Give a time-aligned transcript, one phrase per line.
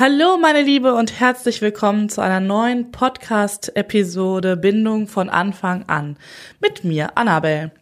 [0.00, 6.16] Hallo meine Liebe und herzlich willkommen zu einer neuen Podcast-Episode Bindung von Anfang an
[6.60, 7.72] mit mir, Annabelle.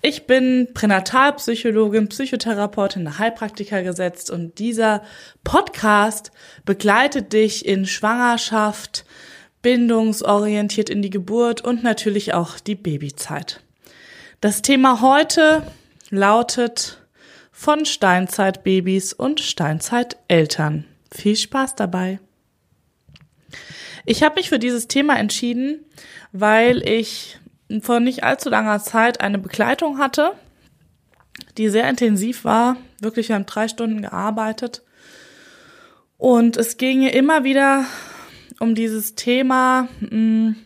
[0.00, 5.02] Ich bin Pränatalpsychologin, Psychotherapeutin, Heilpraktiker gesetzt und dieser
[5.44, 6.32] Podcast
[6.64, 9.04] begleitet dich in Schwangerschaft,
[9.60, 13.60] bindungsorientiert in die Geburt und natürlich auch die Babyzeit.
[14.40, 15.62] Das Thema heute
[16.08, 17.06] lautet
[17.52, 20.86] von Steinzeitbabys und Steinzeiteltern.
[21.12, 22.20] Viel Spaß dabei.
[24.06, 25.84] Ich habe mich für dieses Thema entschieden,
[26.32, 27.38] weil ich
[27.82, 30.32] vor nicht allzu langer Zeit eine Begleitung hatte,
[31.56, 32.76] die sehr intensiv war.
[33.00, 34.82] Wirklich, wir haben drei Stunden gearbeitet.
[36.18, 37.84] Und es ging immer wieder
[38.58, 40.56] um dieses Thema, hm,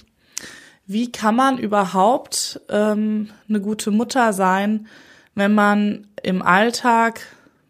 [0.86, 4.88] wie kann man überhaupt ähm, eine gute Mutter sein,
[5.34, 7.20] wenn man im Alltag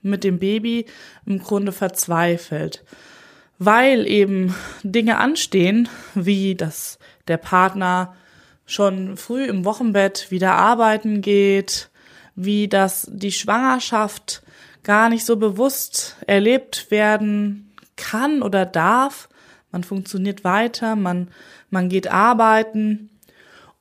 [0.05, 0.87] mit dem Baby
[1.27, 2.85] im Grunde verzweifelt,
[3.59, 8.15] weil eben Dinge anstehen, wie dass der Partner
[8.67, 11.91] schon früh im Wochenbett wieder arbeiten geht,
[12.35, 14.43] wie dass die Schwangerschaft
[14.83, 19.29] gar nicht so bewusst erlebt werden kann oder darf.
[19.71, 21.29] Man funktioniert weiter, man,
[21.71, 23.11] man geht arbeiten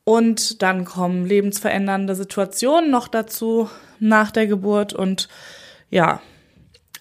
[0.04, 5.30] und dann kommen lebensverändernde Situationen noch dazu nach der Geburt und
[5.94, 6.22] ja,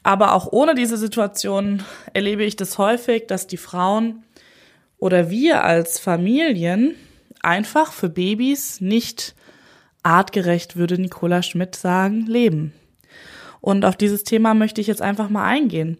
[0.02, 4.22] aber auch ohne diese Situation erlebe ich das häufig, dass die Frauen
[4.98, 6.94] oder wir als Familien
[7.40, 9.34] einfach für Babys nicht
[10.02, 12.74] artgerecht, würde Nicola Schmidt sagen, leben.
[13.62, 15.96] Und auf dieses Thema möchte ich jetzt einfach mal eingehen,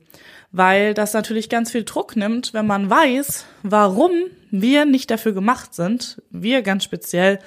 [0.51, 4.11] weil das natürlich ganz viel Druck nimmt, wenn man weiß, warum
[4.51, 7.39] wir nicht dafür gemacht sind, wir ganz speziell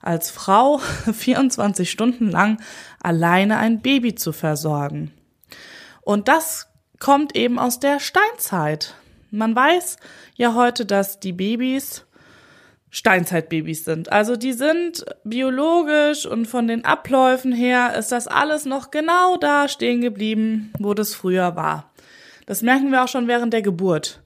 [0.00, 0.78] als Frau
[1.12, 2.60] 24 Stunden lang
[3.00, 5.12] alleine ein Baby zu versorgen.
[6.02, 6.68] Und das
[6.98, 8.94] kommt eben aus der Steinzeit.
[9.30, 9.98] Man weiß
[10.36, 12.04] ja heute, dass die Babys
[12.90, 14.10] Steinzeitbabys sind.
[14.10, 19.68] Also die sind biologisch und von den Abläufen her ist das alles noch genau da
[19.68, 21.92] stehen geblieben, wo das früher war.
[22.46, 24.22] Das merken wir auch schon während der Geburt.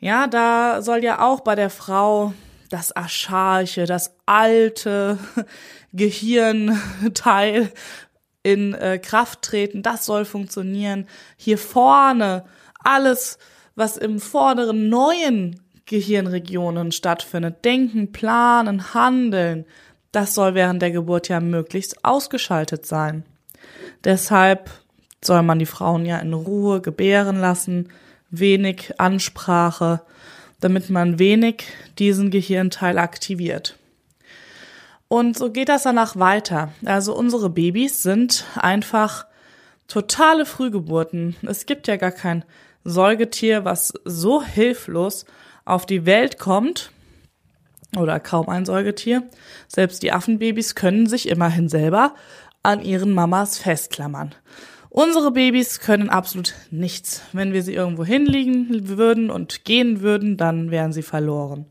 [0.00, 2.32] Ja, da soll ja auch bei der Frau
[2.70, 5.18] das Archaische, das alte
[5.92, 7.70] Gehirnteil
[8.42, 9.82] in äh, Kraft treten.
[9.82, 11.06] Das soll funktionieren.
[11.36, 12.44] Hier vorne
[12.82, 13.38] alles,
[13.74, 17.64] was im vorderen neuen Gehirnregionen stattfindet.
[17.64, 19.66] Denken, planen, handeln.
[20.12, 23.24] Das soll während der Geburt ja möglichst ausgeschaltet sein.
[24.04, 24.70] Deshalb
[25.22, 27.88] soll man die Frauen ja in Ruhe gebären lassen,
[28.30, 30.02] wenig Ansprache,
[30.60, 31.64] damit man wenig
[31.98, 33.76] diesen Gehirnteil aktiviert.
[35.08, 36.72] Und so geht das danach weiter.
[36.84, 39.26] Also unsere Babys sind einfach
[39.88, 41.36] totale Frühgeburten.
[41.42, 42.44] Es gibt ja gar kein
[42.84, 45.24] Säugetier, was so hilflos
[45.64, 46.92] auf die Welt kommt,
[47.96, 49.24] oder kaum ein Säugetier.
[49.66, 52.14] Selbst die Affenbabys können sich immerhin selber
[52.62, 54.34] an ihren Mamas festklammern.
[54.90, 57.22] Unsere Babys können absolut nichts.
[57.32, 61.66] Wenn wir sie irgendwo hinlegen würden und gehen würden, dann wären sie verloren.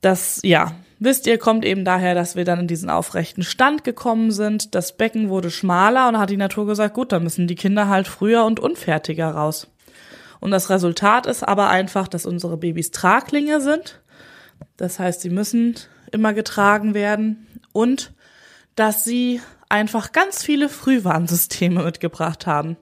[0.00, 4.32] Das, ja, wisst ihr, kommt eben daher, dass wir dann in diesen aufrechten Stand gekommen
[4.32, 4.74] sind.
[4.74, 8.08] Das Becken wurde schmaler und hat die Natur gesagt, gut, dann müssen die Kinder halt
[8.08, 9.68] früher und unfertiger raus.
[10.40, 14.00] Und das Resultat ist aber einfach, dass unsere Babys Traglinge sind.
[14.76, 15.76] Das heißt, sie müssen
[16.10, 18.12] immer getragen werden und
[18.74, 22.76] dass sie einfach ganz viele Frühwarnsysteme mitgebracht haben.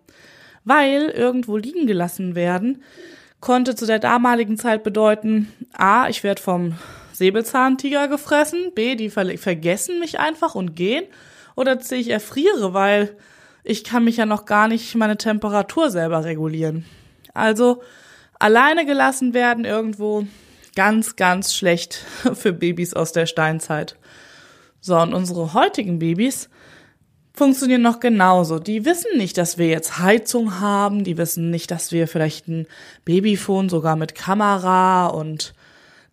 [0.64, 2.82] Weil irgendwo liegen gelassen werden,
[3.40, 6.76] konnte zu der damaligen Zeit bedeuten, a, ich werde vom
[7.12, 11.04] Säbelzahntiger gefressen, b, die ver vergessen mich einfach und gehen,
[11.56, 13.16] oder c, ich erfriere, weil
[13.64, 16.84] ich kann mich ja noch gar nicht meine Temperatur selber regulieren.
[17.34, 17.82] Also
[18.38, 20.26] alleine gelassen werden irgendwo
[20.74, 21.94] ganz, ganz schlecht
[22.34, 23.96] für Babys aus der Steinzeit.
[24.80, 26.48] So, und unsere heutigen Babys
[27.34, 28.58] funktionieren noch genauso.
[28.58, 32.66] Die wissen nicht, dass wir jetzt Heizung haben, die wissen nicht, dass wir vielleicht ein
[33.04, 35.54] Babyphone sogar mit Kamera und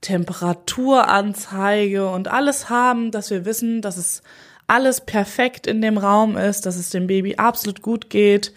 [0.02, 4.24] Temperaturanzeige und alles haben, dass wir wissen, dass es
[4.68, 8.54] alles perfekt in dem Raum ist, dass es dem Baby absolut gut geht,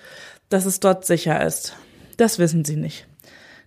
[0.50, 1.74] dass es dort sicher ist.
[2.16, 3.06] Das wissen sie nicht.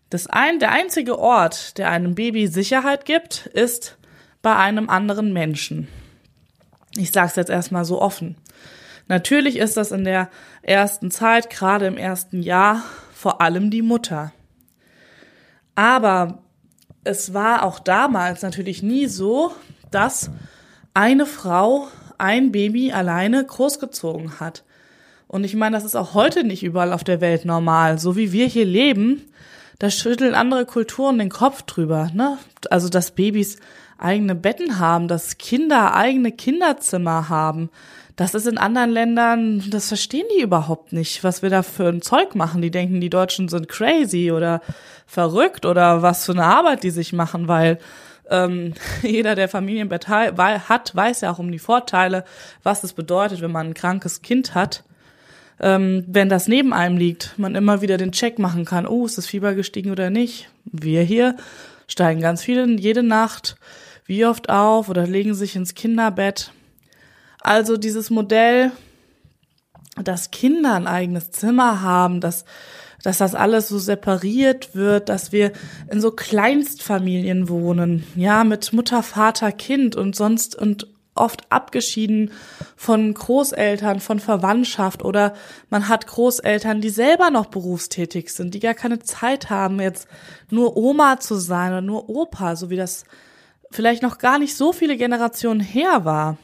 [0.10, 3.98] Das ein, der einzige Ort, der einem Baby Sicherheit gibt, ist
[4.42, 5.90] bei einem anderen Menschen.
[6.96, 8.38] Ich sage es jetzt erstmal so offen.
[9.08, 10.30] Natürlich ist das in der
[10.62, 14.32] ersten Zeit, gerade im ersten Jahr, vor allem die Mutter.
[15.76, 16.40] Aber
[17.04, 19.52] es war auch damals natürlich nie so,
[19.92, 20.32] dass
[20.94, 21.88] eine Frau
[22.18, 24.64] ein Baby alleine großgezogen hat.
[25.28, 28.00] Und ich meine, das ist auch heute nicht überall auf der Welt normal.
[28.00, 29.22] So wie wir hier leben,
[29.80, 32.38] da schütteln andere Kulturen den Kopf drüber, ne?
[32.70, 33.58] Also, dass Babys
[33.98, 37.70] eigene Betten haben, dass Kinder eigene Kinderzimmer haben.
[38.16, 42.02] Das ist in anderen Ländern, das verstehen die überhaupt nicht, was wir da für ein
[42.02, 42.62] Zeug machen.
[42.62, 44.62] Die denken, die Deutschen sind crazy oder
[45.06, 47.78] verrückt oder was für eine Arbeit die sich machen, weil
[48.30, 52.24] ähm, jeder, der Familienbett hat, weiß ja auch um die Vorteile,
[52.64, 54.84] was es bedeutet, wenn man ein krankes Kind hat.
[55.60, 59.18] Ähm, wenn das neben einem liegt, man immer wieder den Check machen kann, oh, ist
[59.18, 60.50] das Fieber gestiegen oder nicht.
[60.64, 61.36] Wir hier
[61.88, 63.58] steigen ganz viele jede Nacht
[64.06, 66.52] wie oft auf oder legen sich ins Kinderbett
[67.46, 68.72] also dieses Modell,
[70.04, 72.44] dass Kinder ein eigenes Zimmer haben, dass,
[73.04, 75.52] dass das alles so separiert wird, dass wir
[75.92, 82.32] in so Kleinstfamilien wohnen, ja, mit Mutter, Vater, Kind und sonst und oft abgeschieden
[82.76, 85.34] von Großeltern, von Verwandtschaft oder
[85.70, 90.08] man hat Großeltern, die selber noch berufstätig sind, die gar keine Zeit haben, jetzt
[90.50, 93.06] nur Oma zu sein oder nur Opa, so wie das
[93.72, 96.38] vielleicht noch gar nicht so viele Generationen her war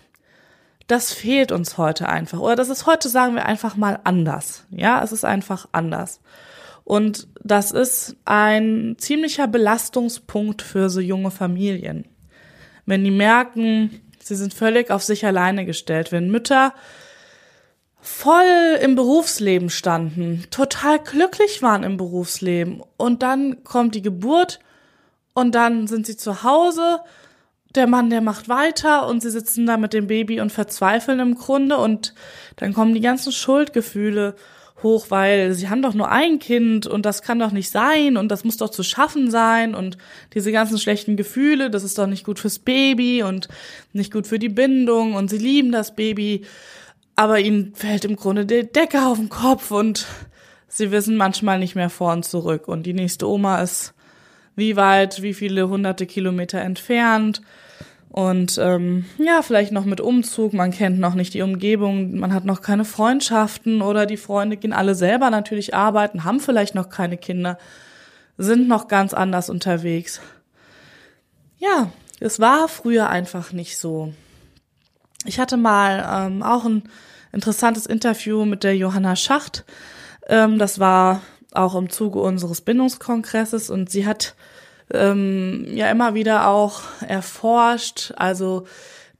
[0.91, 2.39] das fehlt uns heute einfach.
[2.39, 4.65] Oder das ist heute, sagen wir einfach mal anders.
[4.71, 6.19] Ja, es ist einfach anders.
[6.83, 12.09] Und das ist ein ziemlicher Belastungspunkt für so junge Familien.
[12.85, 16.73] Wenn die merken, sie sind völlig auf sich alleine gestellt, wenn Mütter
[18.01, 24.59] voll im Berufsleben standen, total glücklich waren im Berufsleben und dann kommt die Geburt
[25.33, 26.99] und dann sind sie zu Hause
[27.75, 31.35] der Mann, der macht weiter und sie sitzen da mit dem Baby und verzweifeln im
[31.35, 32.13] Grunde und
[32.57, 34.35] dann kommen die ganzen Schuldgefühle
[34.83, 38.29] hoch, weil sie haben doch nur ein Kind und das kann doch nicht sein und
[38.29, 39.97] das muss doch zu schaffen sein und
[40.33, 43.47] diese ganzen schlechten Gefühle, das ist doch nicht gut fürs Baby und
[43.93, 46.45] nicht gut für die Bindung und sie lieben das Baby,
[47.15, 50.07] aber ihnen fällt im Grunde der Decke auf den Kopf und
[50.67, 53.93] sie wissen manchmal nicht mehr vor und zurück und die nächste Oma ist
[54.55, 57.41] wie weit, wie viele hunderte Kilometer entfernt.
[58.09, 62.43] Und ähm, ja, vielleicht noch mit Umzug, man kennt noch nicht die Umgebung, man hat
[62.43, 67.15] noch keine Freundschaften oder die Freunde gehen alle selber natürlich arbeiten, haben vielleicht noch keine
[67.15, 67.57] Kinder,
[68.37, 70.19] sind noch ganz anders unterwegs.
[71.57, 71.89] Ja,
[72.19, 74.13] es war früher einfach nicht so.
[75.25, 76.83] Ich hatte mal ähm, auch ein
[77.31, 79.63] interessantes Interview mit der Johanna Schacht.
[80.27, 81.21] Ähm, das war
[81.51, 84.35] auch im Zuge unseres Bindungskongresses und sie hat
[84.93, 88.65] ähm, ja immer wieder auch erforscht, also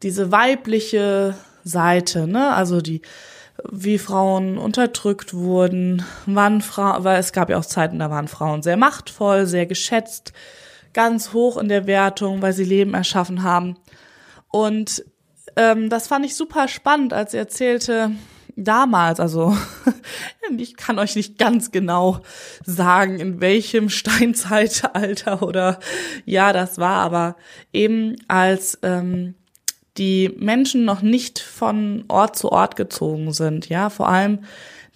[0.04, 3.02] diese weibliche Seite, ne, also die
[3.70, 8.64] wie Frauen unterdrückt wurden, wann Frauen, weil es gab ja auch Zeiten, da waren Frauen
[8.64, 10.34] sehr machtvoll, sehr geschätzt,
[10.94, 13.78] ganz hoch in der Wertung, weil sie Leben erschaffen haben.
[14.50, 15.06] Und
[15.56, 18.12] ähm, das fand ich super spannend, als sie erzählte,
[18.64, 19.56] damals, also
[20.58, 22.22] ich kann euch nicht ganz genau
[22.66, 25.80] sagen, in welchem Steinzeitalter oder
[26.26, 27.36] ja, das war, aber
[27.74, 29.36] eben als ähm,
[29.98, 34.40] die Menschen noch nicht von Ort zu Ort gezogen sind, ja, vor allem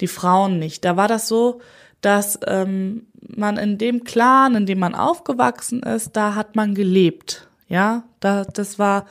[0.01, 0.85] die Frauen nicht.
[0.85, 1.62] Da war das so,
[2.01, 7.47] dass ähm, man in dem Clan, in dem man aufgewachsen ist, da hat man gelebt,
[7.67, 9.06] ja, da, das war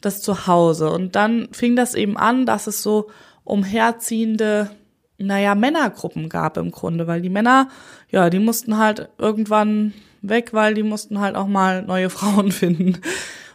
[0.00, 0.90] das Zuhause.
[0.90, 3.08] Und dann fing das eben an, dass es so
[3.44, 4.70] umherziehende,
[5.18, 7.68] naja, Männergruppen gab im Grunde, weil die Männer,
[8.10, 9.92] ja, die mussten halt irgendwann
[10.22, 13.00] weg, weil die mussten halt auch mal neue Frauen finden.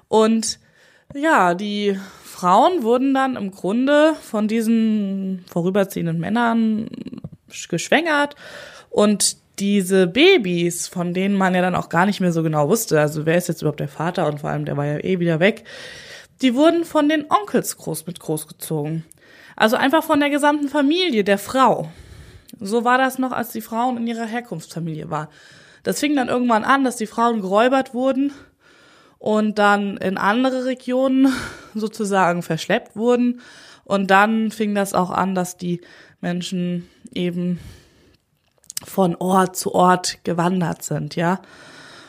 [0.07, 0.59] Und
[1.15, 6.89] ja, die Frauen wurden dann im Grunde von diesen vorüberziehenden Männern
[7.69, 8.35] geschwängert
[8.89, 12.99] und diese Babys, von denen man ja dann auch gar nicht mehr so genau wusste,
[13.01, 15.39] also wer ist jetzt überhaupt der Vater und vor allem der war ja eh wieder
[15.39, 15.63] weg,
[16.41, 19.05] die wurden von den Onkels groß mit großgezogen.
[19.57, 21.89] Also einfach von der gesamten Familie, der Frau.
[22.59, 25.27] So war das noch, als die Frauen in ihrer Herkunftsfamilie waren.
[25.83, 28.31] Das fing dann irgendwann an, dass die Frauen geräubert wurden
[29.17, 31.33] und dann in andere Regionen
[31.73, 33.41] sozusagen verschleppt wurden.
[33.83, 35.81] Und dann fing das auch an, dass die
[36.21, 37.59] Menschen eben
[38.85, 41.41] von Ort zu Ort gewandert sind, ja.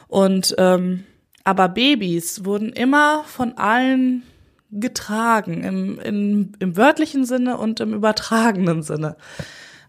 [0.06, 1.04] Und ähm,
[1.44, 4.22] aber Babys wurden immer von allen
[4.70, 9.16] getragen, im, im, im wörtlichen Sinne und im übertragenen Sinne.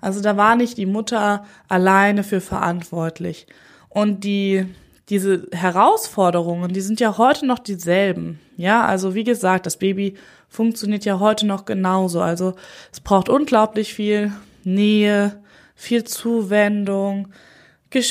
[0.01, 3.47] Also da war nicht die Mutter alleine für verantwortlich.
[3.89, 4.65] Und die,
[5.09, 8.39] diese Herausforderungen, die sind ja heute noch dieselben.
[8.55, 10.15] Ja, also wie gesagt, das Baby
[10.47, 12.21] funktioniert ja heute noch genauso.
[12.21, 12.55] Also
[12.91, 14.31] es braucht unglaublich viel
[14.63, 15.41] Nähe,
[15.75, 17.29] viel Zuwendung,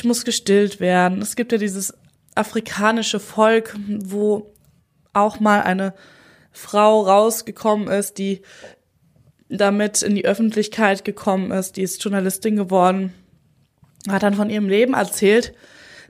[0.05, 1.23] muss gestillt werden.
[1.23, 1.95] Es gibt ja dieses
[2.35, 4.53] afrikanische Volk, wo
[5.13, 5.95] auch mal eine
[6.53, 8.43] Frau rausgekommen ist, die
[9.49, 11.77] damit in die Öffentlichkeit gekommen ist.
[11.77, 13.13] Die ist Journalistin geworden,
[14.09, 15.55] hat dann von ihrem Leben erzählt,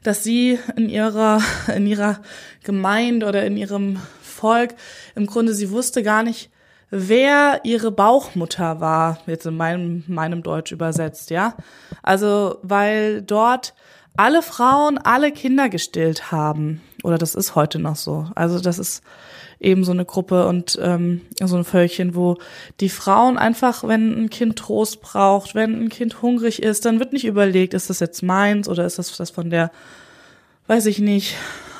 [0.02, 1.40] dass sie in ihrer,
[1.74, 2.20] in ihrer
[2.64, 4.74] Gemeinde oder in ihrem Volk
[5.14, 6.50] im Grunde, sie wusste gar nicht,
[6.90, 11.56] wer ihre Bauchmutter war, jetzt in meinem, meinem Deutsch übersetzt, ja.
[12.02, 13.74] Also, weil dort
[14.16, 16.80] alle Frauen alle Kinder gestillt haben.
[17.04, 18.26] Oder das ist heute noch so.
[18.34, 19.02] Also das ist
[19.60, 22.38] eben so eine Gruppe und ähm, so ein Völkchen, wo
[22.80, 27.12] die Frauen einfach, wenn ein Kind Trost braucht, wenn ein Kind hungrig ist, dann wird
[27.12, 29.70] nicht überlegt, ist das jetzt meins oder ist das das von der,
[30.66, 31.34] weiß ich nicht,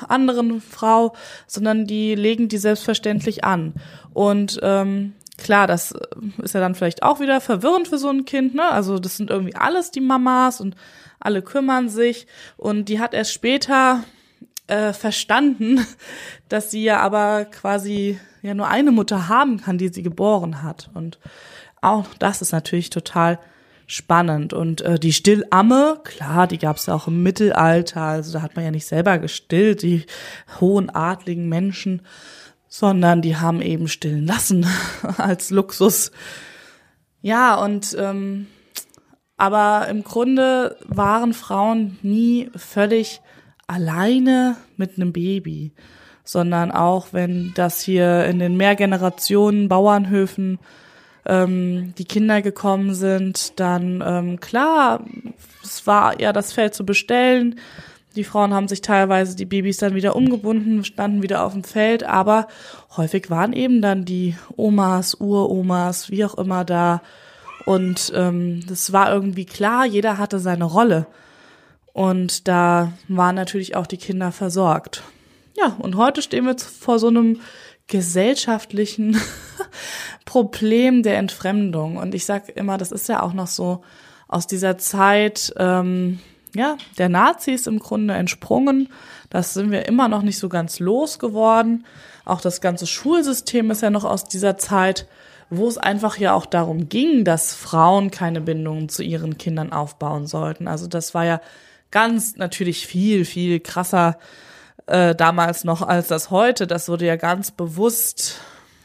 [0.09, 1.15] anderen Frau,
[1.47, 3.75] sondern die legen die selbstverständlich an.
[4.13, 5.95] Und ähm, klar, das
[6.43, 8.71] ist ja dann vielleicht auch wieder verwirrend für so ein Kind, ne?
[8.71, 10.75] Also das sind irgendwie alles die Mamas und
[11.21, 14.05] alle kümmern sich und die hat erst später
[14.69, 15.85] äh, verstanden,
[16.49, 20.91] dass sie ja aber quasi ja nur eine Mutter haben kann, die sie geboren hat.
[20.95, 21.19] Und
[21.81, 23.39] auch das ist natürlich total
[23.87, 24.53] spannend.
[24.53, 28.55] Und äh, die Stillamme, klar, die gab es ja auch im Mittelalter, also da hat
[28.55, 30.05] man ja nicht selber gestillt, die
[30.61, 32.03] hohen adligen Menschen,
[32.69, 34.67] sondern die haben eben stillen lassen
[35.17, 36.13] als Luxus.
[37.23, 38.47] Ja, und ähm,
[39.39, 43.23] aber im Grunde waren Frauen nie völlig
[43.69, 45.73] alleine mit einem Baby,
[46.25, 50.59] sondern auch wenn das hier in den Mehrgenerationen Bauernhöfen
[51.27, 55.05] ähm, die Kinder gekommen sind, dann ähm, klar,
[55.63, 57.61] es war ja das Feld zu bestellen.
[58.17, 62.03] Die Frauen haben sich teilweise die Babys dann wieder umgebunden, standen wieder auf dem Feld,
[62.03, 62.49] aber
[62.97, 67.03] häufig waren eben dann die Omas, Uromas, wie auch immer da.
[67.67, 71.07] Und ähm, das war irgendwie klar, jeder hatte seine Rolle.
[71.99, 75.03] Und da waren natürlich auch die Kinder versorgt.
[75.57, 77.41] Ja, und heute stehen wir vor so einem
[77.89, 79.21] gesellschaftlichen
[80.25, 81.97] Problem der Entfremdung.
[81.97, 83.83] Und ich sag immer, das ist ja auch noch so
[84.29, 86.21] aus dieser Zeit, ähm,
[86.55, 88.91] ja, der Nazis im Grunde entsprungen.
[89.29, 91.85] Das sind wir immer noch nicht so ganz losgeworden.
[92.25, 95.09] Auch das ganze Schulsystem ist ja noch aus dieser Zeit,
[95.51, 100.29] wo es einfach ja auch darum ging, dass Frauen keine Bindungen zu ihren Kindern aufbauen
[100.29, 100.69] sollten.
[100.69, 101.41] Also das war ja
[101.91, 104.19] ganz natürlich viel, viel krasser
[104.87, 106.67] äh, damals noch als das heute.
[106.67, 108.41] Das wurde ja ganz bewusst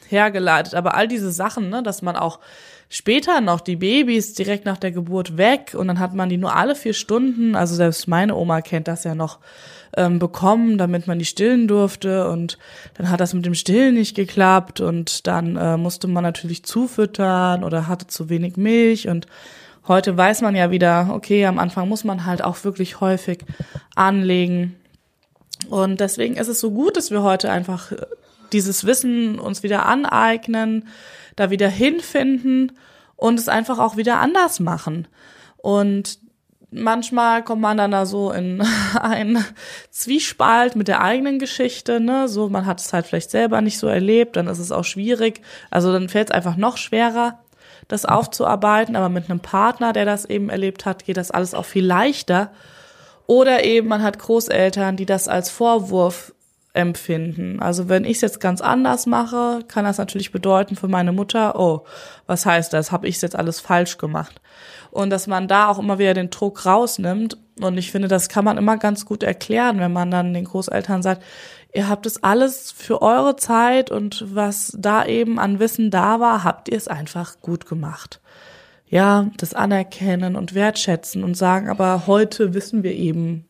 [0.08, 0.74] hergeleitet.
[0.74, 2.40] Aber all diese Sachen, ne, dass man auch
[2.88, 6.54] später noch die Babys direkt nach der Geburt weg und dann hat man die nur
[6.54, 9.40] alle vier Stunden, also selbst meine Oma kennt das ja noch,
[9.96, 12.58] ähm, bekommen, damit man die stillen durfte und
[12.94, 17.64] dann hat das mit dem Stillen nicht geklappt und dann äh, musste man natürlich zufüttern
[17.64, 19.26] oder hatte zu wenig Milch und
[19.86, 23.44] Heute weiß man ja wieder, okay, am Anfang muss man halt auch wirklich häufig
[23.94, 24.76] anlegen.
[25.68, 28.06] Und deswegen ist es so gut, dass wir heute einfach äh,
[28.52, 30.88] dieses Wissen uns wieder aneignen,
[31.36, 32.72] da wieder hinfinden
[33.16, 35.06] und es einfach auch wieder anders machen.
[35.58, 36.18] Und
[36.70, 38.62] manchmal kommt man dann da so in
[39.00, 39.44] ein
[39.90, 42.28] Zwiespalt mit der eigenen Geschichte, ne?
[42.28, 45.40] So, man hat es halt vielleicht selber nicht so erlebt, dann ist es auch schwierig.
[45.70, 47.43] Also dann fällt es einfach noch schwerer
[47.88, 51.64] das aufzuarbeiten, aber mit einem Partner, der das eben erlebt hat, geht das alles auch
[51.64, 52.50] viel leichter.
[53.26, 56.34] Oder eben man hat Großeltern, die das als Vorwurf
[56.74, 57.60] empfinden.
[57.60, 61.58] Also wenn ich es jetzt ganz anders mache, kann das natürlich bedeuten für meine Mutter,
[61.58, 61.84] oh,
[62.26, 62.90] was heißt das?
[62.90, 64.40] Habe ich jetzt alles falsch gemacht?
[64.94, 67.36] Und dass man da auch immer wieder den Druck rausnimmt.
[67.60, 71.02] Und ich finde, das kann man immer ganz gut erklären, wenn man dann den Großeltern
[71.02, 71.22] sagt,
[71.72, 76.44] ihr habt es alles für eure Zeit und was da eben an Wissen da war,
[76.44, 78.20] habt ihr es einfach gut gemacht.
[78.86, 83.46] Ja, das Anerkennen und Wertschätzen und sagen, aber heute wissen wir eben,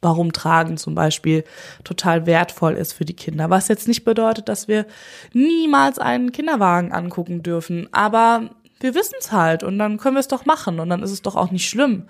[0.00, 1.44] warum Tragen zum Beispiel
[1.84, 3.50] total wertvoll ist für die Kinder.
[3.50, 4.86] Was jetzt nicht bedeutet, dass wir
[5.34, 8.48] niemals einen Kinderwagen angucken dürfen, aber
[8.80, 11.22] wir wissen es halt und dann können wir es doch machen und dann ist es
[11.22, 12.04] doch auch nicht schlimm.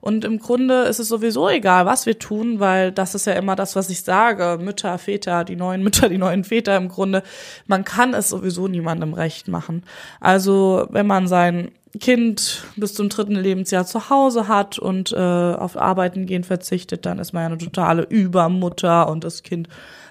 [0.00, 3.56] Und im Grunde ist es sowieso egal, was wir tun, weil das ist ja immer
[3.56, 4.58] das, was ich sage.
[4.62, 7.22] Mütter, Väter, die neuen Mütter, die neuen Väter im Grunde.
[7.66, 9.82] Man kann es sowieso niemandem recht machen.
[10.20, 15.76] Also wenn man sein Kind bis zum dritten Lebensjahr zu Hause hat und äh, auf
[15.76, 19.68] Arbeiten gehen verzichtet, dann ist man ja eine totale Übermutter und das Kind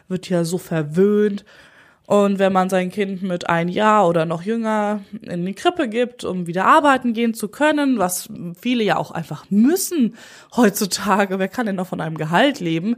[0.08, 1.46] wird ja so verwöhnt.
[2.08, 6.24] Und wenn man sein Kind mit ein Jahr oder noch jünger in die Krippe gibt,
[6.24, 10.16] um wieder arbeiten gehen zu können, was viele ja auch einfach müssen
[10.56, 12.96] heutzutage, wer kann denn noch von einem Gehalt leben?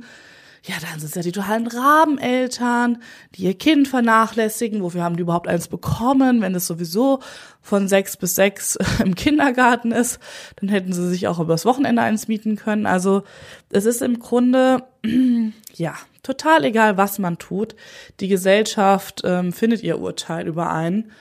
[0.64, 3.02] Ja, dann sind es ja die totalen Rabeneltern,
[3.34, 4.84] die ihr Kind vernachlässigen.
[4.84, 7.22] Wofür haben die überhaupt eins bekommen, wenn es sowieso
[7.64, 10.20] von sechs bis sechs im Kindergarten ist?
[10.58, 12.86] Dann hätten sie sich auch übers Wochenende eins mieten können.
[12.86, 13.24] Also
[13.72, 14.84] es ist im Grunde,
[15.74, 17.76] ja, total egal, was man tut.
[18.20, 21.12] Die Gesellschaft ähm, findet ihr Urteil über einen.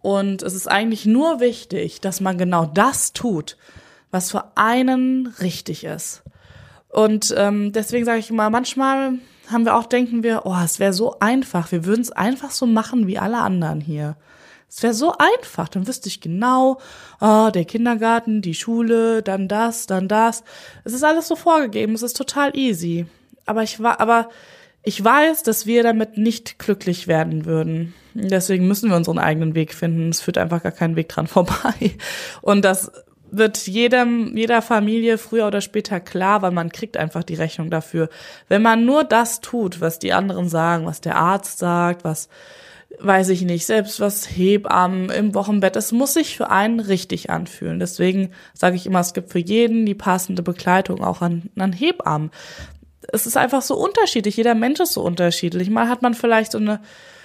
[0.00, 3.56] Und es ist eigentlich nur wichtig, dass man genau das tut,
[4.10, 6.22] was für einen richtig ist.
[6.88, 9.14] Und ähm, deswegen sage ich immer, manchmal
[9.50, 12.66] haben wir auch, denken wir, oh, es wäre so einfach, wir würden es einfach so
[12.66, 14.16] machen wie alle anderen hier.
[14.68, 16.78] Es wäre so einfach, dann wüsste ich genau,
[17.20, 20.44] oh, der Kindergarten, die Schule, dann das, dann das.
[20.84, 23.06] Es ist alles so vorgegeben, es ist total easy.
[23.48, 24.28] Aber ich war, aber
[24.82, 27.94] ich weiß, dass wir damit nicht glücklich werden würden.
[28.14, 30.08] Deswegen müssen wir unseren eigenen Weg finden.
[30.08, 31.96] Es führt einfach gar keinen Weg dran vorbei.
[32.40, 32.90] Und das
[33.30, 38.08] wird jedem, jeder Familie früher oder später klar, weil man kriegt einfach die Rechnung dafür.
[38.48, 42.28] Wenn man nur das tut, was die anderen sagen, was der Arzt sagt, was,
[43.00, 47.78] weiß ich nicht, selbst was Hebammen im Wochenbett, es muss sich für einen richtig anfühlen.
[47.78, 52.30] Deswegen sage ich immer, es gibt für jeden die passende Begleitung auch an, an Hebammen.
[53.08, 54.36] Es ist einfach so unterschiedlich.
[54.36, 55.70] Jeder Mensch ist so unterschiedlich.
[55.70, 56.80] Mal hat man vielleicht so eine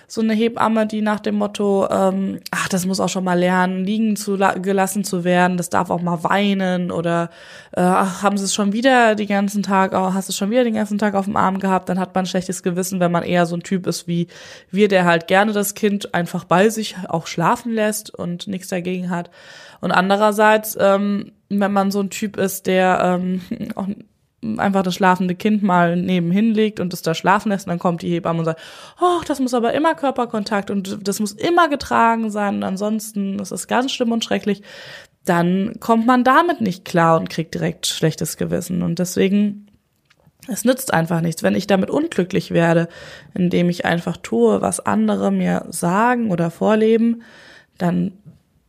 [0.08, 3.84] so eine Hebamme, die nach dem Motto, ähm, ach, das muss auch schon mal lernen,
[3.84, 7.30] liegen zu gelassen zu werden, das darf auch mal weinen oder
[7.72, 10.52] äh, ach, haben sie es schon wieder den ganzen Tag, oh, hast du es schon
[10.52, 13.12] wieder den ganzen Tag auf dem Arm gehabt, dann hat man ein schlechtes Gewissen, wenn
[13.12, 14.28] man eher so ein Typ ist wie
[14.70, 19.10] wir, der halt gerne das Kind einfach bei sich auch schlafen lässt und nichts dagegen
[19.10, 19.32] hat.
[19.82, 23.42] Und andererseits, ähm, wenn man so ein Typ ist, der ähm,
[23.76, 23.88] auch
[24.58, 28.02] einfach das schlafende Kind mal nebenhin legt und es da schlafen lässt und dann kommt
[28.02, 28.62] die Hebamme und sagt,
[29.02, 33.52] oh, das muss aber immer Körperkontakt und das muss immer getragen sein und ansonsten ist
[33.52, 34.62] es ganz schlimm und schrecklich,
[35.26, 38.82] dann kommt man damit nicht klar und kriegt direkt schlechtes Gewissen.
[38.82, 39.68] Und deswegen
[40.48, 42.90] es nützt einfach nichts, wenn ich damit unglücklich werde,
[43.34, 47.24] indem ich einfach tue, was andere mir sagen oder vorleben,
[47.78, 48.12] dann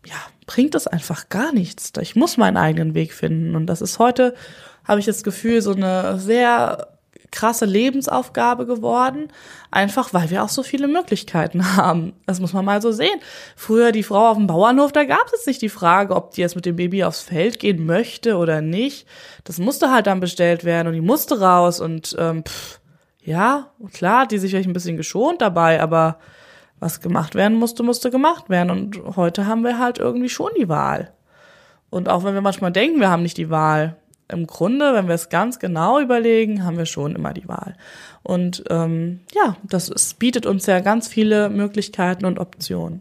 [0.07, 0.14] ja,
[0.47, 1.93] bringt es einfach gar nichts.
[2.00, 3.57] Ich muss meinen eigenen Weg finden.
[3.57, 4.35] Und das ist heute
[4.84, 6.94] habe ich das Gefühl, so eine sehr
[7.34, 9.28] krasse Lebensaufgabe geworden,
[9.70, 12.14] einfach weil wir auch so viele Möglichkeiten haben.
[12.26, 13.20] Das muss man mal so sehen.
[13.56, 16.54] Früher die Frau auf dem Bauernhof, da gab es nicht die Frage, ob die jetzt
[16.54, 19.06] mit dem Baby aufs Feld gehen möchte oder nicht.
[19.42, 22.80] Das musste halt dann bestellt werden und die musste raus und ähm, pff,
[23.24, 26.18] ja, klar, hat die sich vielleicht ein bisschen geschont dabei, aber
[26.78, 28.70] was gemacht werden musste, musste gemacht werden.
[28.70, 31.12] Und heute haben wir halt irgendwie schon die Wahl.
[31.88, 33.97] Und auch wenn wir manchmal denken, wir haben nicht die Wahl,
[34.28, 37.76] im Grunde, wenn wir es ganz genau überlegen, haben wir schon immer die Wahl.
[38.23, 43.00] Und ähm, ja, das ist, bietet uns ja ganz viele Möglichkeiten und Optionen.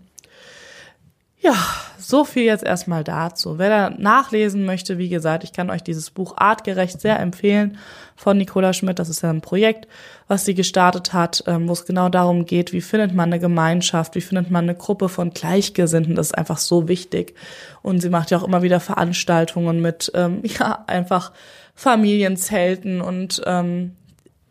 [1.44, 1.58] Ja,
[2.00, 3.58] so viel jetzt erstmal dazu.
[3.58, 7.78] Wer da nachlesen möchte, wie gesagt, ich kann euch dieses Buch Artgerecht sehr empfehlen
[8.16, 8.98] von Nicola Schmidt.
[8.98, 9.90] Das ist ja ein Projekt,
[10.30, 14.16] was sie gestartet hat, ähm, wo es genau darum geht, wie findet man eine Gemeinschaft,
[14.16, 16.16] wie findet man eine Gruppe von Gleichgesinnten.
[16.16, 17.36] Das ist einfach so wichtig.
[17.82, 21.34] Und sie macht ja auch immer wieder Veranstaltungen mit, ähm, ja, einfach
[21.76, 23.98] Familienzelten und ähm,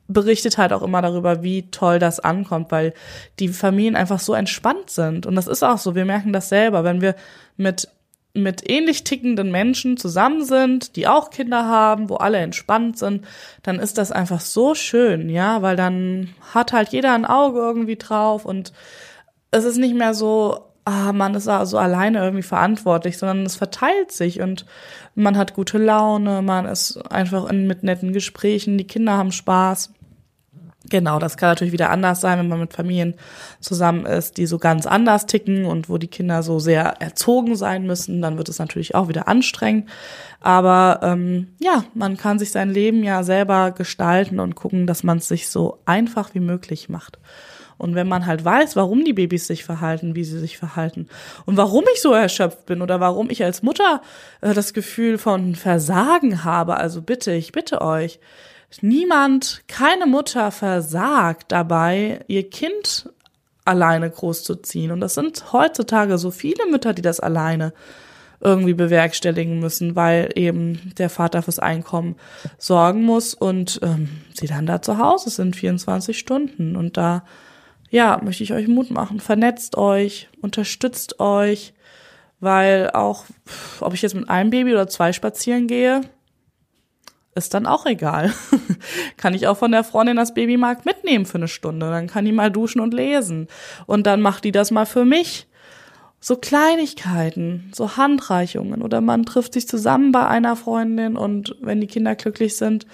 [0.09, 2.93] berichtet halt auch immer darüber, wie toll das ankommt, weil
[3.39, 5.27] die Familien einfach so entspannt sind.
[5.27, 7.15] Und das ist auch so, wir merken das selber, wenn wir
[7.57, 7.89] mit
[8.35, 13.27] mit ähnlich tickenden Menschen zusammen sind, die auch Kinder haben, wo alle entspannt sind,
[13.63, 17.97] dann ist das einfach so schön, ja, weil dann hat halt jeder ein Auge irgendwie
[17.97, 18.73] drauf und
[19.51, 24.13] es ist nicht mehr so, ah, man ist so alleine irgendwie verantwortlich, sondern es verteilt
[24.13, 24.67] sich und
[25.15, 29.93] man hat gute Laune, man ist einfach in, mit netten Gesprächen, die Kinder haben Spaß.
[30.91, 33.15] Genau, das kann natürlich wieder anders sein, wenn man mit Familien
[33.61, 37.87] zusammen ist, die so ganz anders ticken und wo die Kinder so sehr erzogen sein
[37.87, 39.89] müssen, dann wird es natürlich auch wieder anstrengend.
[40.41, 45.19] Aber ähm, ja, man kann sich sein Leben ja selber gestalten und gucken, dass man
[45.19, 47.19] es sich so einfach wie möglich macht.
[47.83, 51.09] Und wenn man halt weiß, warum die Babys sich verhalten, wie sie sich verhalten
[51.47, 54.03] und warum ich so erschöpft bin oder warum ich als Mutter
[54.41, 58.21] äh, das Gefühl von Versagen habe, also bitte, ich bitte euch,
[58.83, 63.11] niemand, keine Mutter versagt dabei, ihr Kind
[63.65, 64.93] alleine großzuziehen.
[64.93, 67.73] Und das sind heutzutage so viele Mütter, die das alleine
[68.41, 72.15] irgendwie bewerkstelligen müssen, weil eben der Vater fürs Einkommen
[72.59, 76.77] sorgen muss und ähm, sie dann da zu Hause sind, 24 Stunden.
[76.77, 77.25] Und da,
[77.93, 79.21] ja, möchte ich euch Mut machen.
[79.21, 81.75] Vernetzt euch, unterstützt euch,
[82.41, 83.27] weil auch,
[83.81, 86.01] ob ich jetzt mit einem Baby oder zwei spazieren gehe,
[87.35, 88.33] ist dann auch egal.
[89.19, 91.91] kann ich auch von der Freundin das Babymarkt mitnehmen für eine Stunde.
[91.91, 93.47] Dann kann die mal duschen und lesen.
[93.87, 95.47] Und dann macht die das mal für mich.
[96.19, 101.89] So Kleinigkeiten, so Handreichungen oder man trifft sich zusammen bei einer Freundin und wenn die
[101.89, 102.87] Kinder glücklich sind,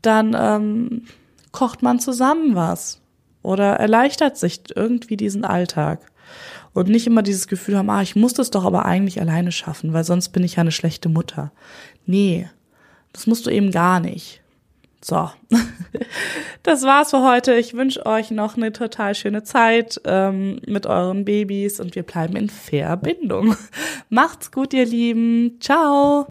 [0.00, 1.04] dann ähm,
[1.52, 3.02] kocht man zusammen was
[3.42, 6.00] oder erleichtert sich irgendwie diesen Alltag
[6.74, 9.92] und nicht immer dieses Gefühl haben, ah, ich muss das doch aber eigentlich alleine schaffen,
[9.92, 11.52] weil sonst bin ich ja eine schlechte Mutter.
[12.06, 12.48] Nee,
[13.12, 14.42] das musst du eben gar nicht.
[15.00, 15.30] So,
[16.64, 17.54] das war's für heute.
[17.54, 22.34] Ich wünsche euch noch eine total schöne Zeit ähm, mit euren Babys und wir bleiben
[22.34, 23.56] in Verbindung.
[24.08, 25.58] Macht's gut, ihr Lieben.
[25.60, 26.26] Ciao.